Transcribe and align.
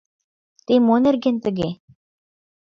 —Те 0.65 0.73
мо 0.85 0.95
нерген 1.05 1.37
тыге? 1.43 1.69